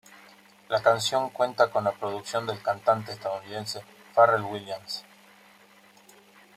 La 0.69 0.81
canción 0.81 1.29
cuenta 1.29 1.69
con 1.69 1.83
la 1.83 1.91
producción 1.91 2.47
del 2.47 2.59
cantante 2.59 3.11
estadounidense 3.11 3.83
Pharrell 4.15 4.41
Williams. 4.41 5.03